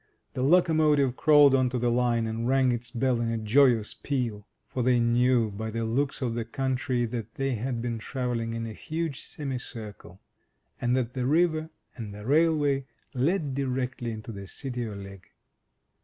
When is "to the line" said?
1.69-2.25